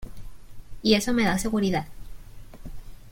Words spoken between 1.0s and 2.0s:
me da seguridad.